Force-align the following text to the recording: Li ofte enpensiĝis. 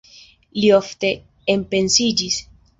Li 0.61 0.71
ofte 0.77 1.13
enpensiĝis. 1.57 2.43